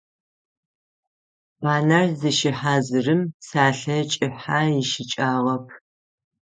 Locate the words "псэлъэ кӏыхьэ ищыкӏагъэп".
3.39-5.65